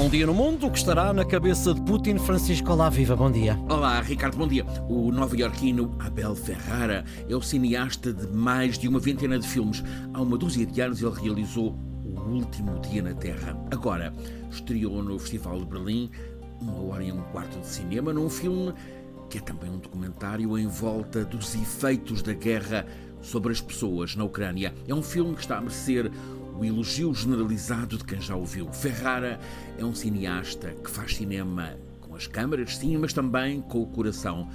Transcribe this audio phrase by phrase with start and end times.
[0.00, 3.30] Num dia no mundo, o que estará na cabeça de Putin, Francisco Olá Viva, bom
[3.30, 3.54] dia.
[3.68, 4.64] Olá, Ricardo, bom dia.
[4.88, 9.84] O nova-iorquino Abel Ferrara é o cineasta de mais de uma vintena de filmes.
[10.14, 13.54] Há uma dúzia de anos ele realizou O Último Dia na Terra.
[13.70, 14.10] Agora,
[14.50, 16.10] estreou no Festival de Berlim
[16.62, 18.72] uma hora e um quarto de cinema num filme
[19.28, 22.86] que é também um documentário em volta dos efeitos da guerra
[23.20, 24.74] sobre as pessoas na Ucrânia.
[24.88, 26.10] É um filme que está a merecer
[26.60, 28.70] o elogio generalizado de quem já ouviu.
[28.70, 29.40] Ferrara
[29.78, 34.46] é um cineasta que faz cinema com as câmaras, sim, mas também com o coração.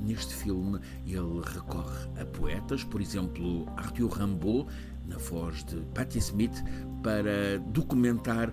[0.00, 4.72] Neste filme, ele recorre a poetas, por exemplo, Arthur Rimbaud,
[5.06, 6.64] na voz de Patti Smith,
[7.02, 8.50] para documentar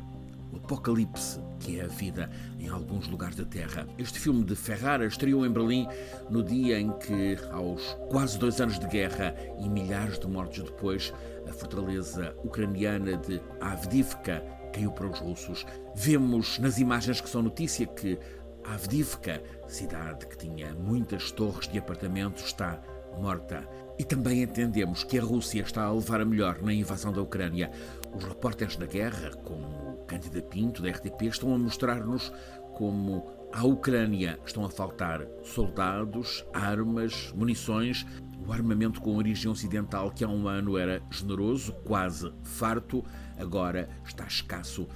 [0.52, 2.30] o apocalipse que é a vida
[2.60, 3.88] em alguns lugares da Terra.
[3.98, 5.88] Este filme de Ferrara estreou em Berlim
[6.30, 11.14] no dia em que, aos quase dois anos de guerra e milhares de mortos depois,
[11.48, 14.44] a fortaleza ucraniana de Avdivka
[14.74, 15.66] caiu para os russos.
[15.96, 18.20] Vemos nas imagens que são notícia que
[18.64, 22.82] Avdivka, cidade que tinha muitas torres de apartamentos, está
[23.18, 23.68] morta.
[23.98, 27.72] E também entendemos que a Rússia está a levar a melhor na invasão da Ucrânia.
[28.14, 29.66] Os repórteres da guerra, como
[30.08, 32.32] Cândida Pinto, da RTP, estão a mostrar-nos
[32.76, 38.06] como à Ucrânia estão a faltar soldados, armas, munições.
[38.46, 43.04] O armamento com origem ocidental, que há um ano era generoso, quase farto,
[43.38, 44.88] agora está escasso.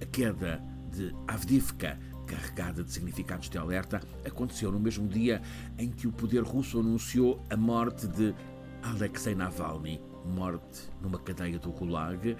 [0.00, 5.40] A queda de Avdivka carregada de significados de alerta, aconteceu no mesmo dia
[5.78, 8.34] em que o poder russo anunciou a morte de
[8.82, 12.36] Alexei Navalny, morte numa cadeia do Gulag,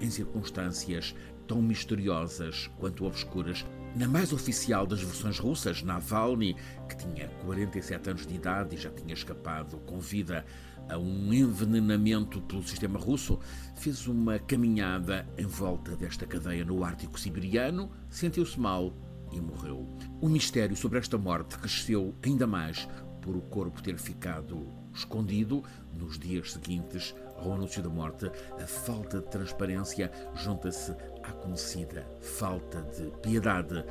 [0.00, 1.14] em circunstâncias
[1.46, 3.64] tão misteriosas quanto obscuras.
[3.96, 6.54] Na mais oficial das versões russas, Navalny,
[6.88, 10.44] que tinha 47 anos de idade e já tinha escapado com vida
[10.88, 13.38] a um envenenamento pelo sistema russo,
[13.74, 18.92] fez uma caminhada em volta desta cadeia no Ártico Siberiano, sentiu-se mal
[19.32, 19.88] e morreu.
[20.20, 22.88] O mistério sobre esta morte cresceu ainda mais
[23.20, 27.14] por o corpo ter ficado escondido nos dias seguintes
[27.48, 28.30] anúncio da morte.
[28.62, 33.84] A falta de transparência junta-se à conhecida falta de piedade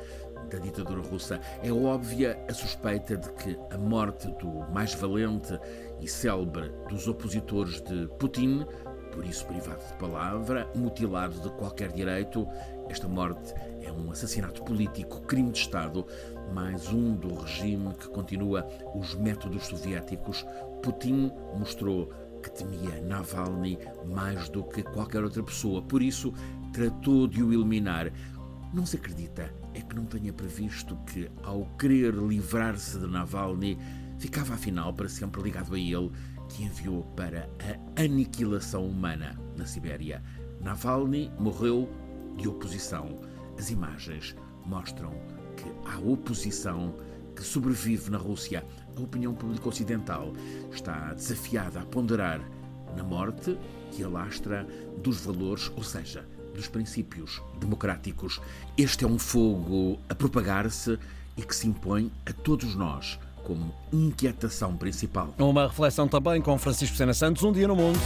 [0.50, 1.40] da ditadura russa.
[1.62, 5.58] É óbvia a suspeita de que a morte do mais valente
[6.00, 8.66] e célebre dos opositores de Putin
[9.12, 12.46] por isso privado de palavra, mutilado de qualquer direito.
[12.88, 16.06] Esta morte é um assassinato político, crime de Estado,
[16.52, 20.46] mais um do regime que continua os métodos soviéticos.
[20.82, 22.10] Putin mostrou
[22.42, 26.32] que temia Navalny mais do que qualquer outra pessoa, por isso
[26.72, 28.12] tratou de o eliminar.
[28.72, 33.78] Não se acredita é que não tenha previsto que, ao querer livrar-se de Navalny,
[34.18, 36.10] ficava afinal para sempre ligado a ele
[36.48, 37.48] que enviou para
[37.96, 40.22] a aniquilação humana na Sibéria.
[40.60, 41.88] Navalny morreu
[42.36, 43.20] de oposição.
[43.58, 44.36] As imagens
[44.66, 45.12] mostram
[45.56, 46.94] que há oposição
[47.40, 48.62] que sobrevive na Rússia.
[48.94, 50.32] A opinião pública ocidental
[50.70, 52.40] está desafiada a ponderar
[52.94, 53.58] na morte
[53.90, 54.66] que alastra
[55.02, 56.24] dos valores, ou seja,
[56.54, 58.40] dos princípios democráticos.
[58.76, 60.98] Este é um fogo a propagar-se
[61.36, 65.34] e que se impõe a todos nós como inquietação principal.
[65.38, 67.98] Uma reflexão também com Francisco Sena Santos, um dia no mundo.